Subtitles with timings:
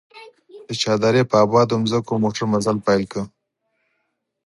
[0.67, 3.23] د چار درې په ابادو ځمکو موټر مزل پيل کړ.